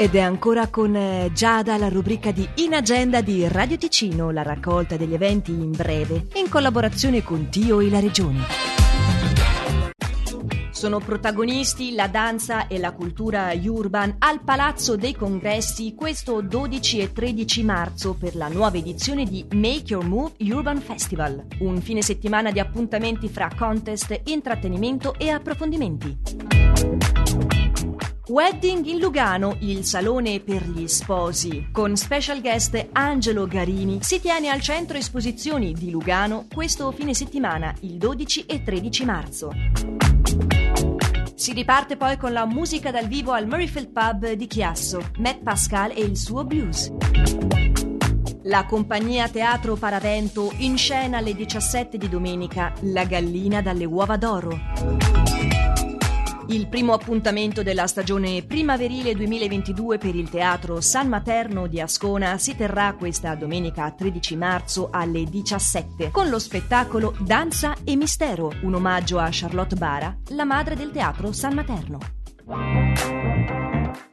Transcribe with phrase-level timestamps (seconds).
[0.00, 4.44] Ed è ancora con eh, Giada la rubrica di In Agenda di Radio Ticino, la
[4.44, 8.46] raccolta degli eventi in breve, in collaborazione con Tio e la Regione.
[10.70, 17.12] Sono protagonisti la danza e la cultura urban al Palazzo dei Congressi questo 12 e
[17.12, 22.52] 13 marzo per la nuova edizione di Make Your Move Urban Festival, un fine settimana
[22.52, 26.47] di appuntamenti fra contest, intrattenimento e approfondimenti.
[28.38, 34.48] Wedding in Lugano, il salone per gli sposi, con special guest Angelo Garini, si tiene
[34.48, 39.50] al centro esposizioni di Lugano questo fine settimana, il 12 e 13 marzo.
[41.34, 45.90] Si riparte poi con la musica dal vivo al Murrayfield Pub di Chiasso, Matt Pascal
[45.90, 46.92] e il suo blues.
[48.44, 55.77] La compagnia Teatro Paravento in scena alle 17 di domenica La gallina dalle uova d'oro.
[56.50, 62.56] Il primo appuntamento della stagione primaverile 2022 per il Teatro San Materno di Ascona si
[62.56, 69.18] terrà questa domenica 13 marzo alle 17 con lo spettacolo Danza e Mistero, un omaggio
[69.18, 71.98] a Charlotte Bara, la madre del Teatro San Materno.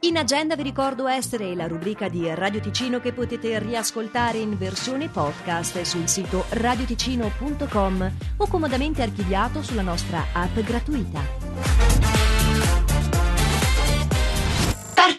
[0.00, 5.08] In agenda vi ricordo essere la rubrica di Radio Ticino che potete riascoltare in versione
[5.08, 11.85] podcast sul sito radioticino.com o comodamente archiviato sulla nostra app gratuita.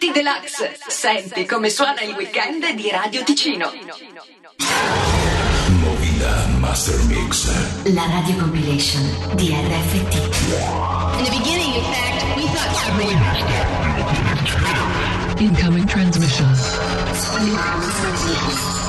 [0.08, 0.78] Party Deluxe.
[0.86, 3.70] Senti come suona il weekend di Radio Ticino.
[5.66, 7.92] Movida Master Mix.
[7.92, 9.02] La radio compilation
[9.34, 10.14] di RFT.
[11.18, 12.76] In the beginning, in fact, we thought
[15.40, 16.46] Incoming transmission.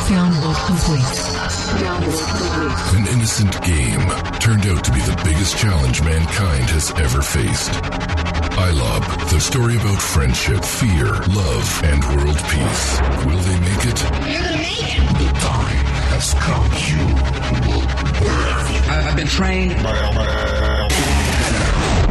[0.07, 1.19] Download complete.
[2.95, 4.09] An innocent game
[4.39, 8.48] turned out to be the biggest challenge mankind has ever faced.
[8.67, 12.99] iLob, the story about friendship, fear, love, and world peace.
[13.25, 13.99] Will they make it?
[14.03, 15.01] You're gonna make it.
[15.21, 16.67] The time has come.
[16.87, 17.03] You
[17.65, 17.85] will
[18.89, 19.71] I've been trained.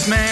[0.08, 0.31] Man.